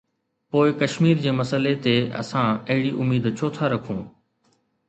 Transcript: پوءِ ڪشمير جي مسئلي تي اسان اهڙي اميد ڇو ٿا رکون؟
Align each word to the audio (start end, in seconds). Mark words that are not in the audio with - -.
پوءِ 0.53 0.71
ڪشمير 0.79 1.19
جي 1.25 1.33
مسئلي 1.41 1.73
تي 1.85 1.93
اسان 2.21 2.49
اهڙي 2.69 2.91
اميد 3.03 3.25
ڇو 3.37 3.45
ٿا 3.59 3.65
رکون؟ 3.75 3.99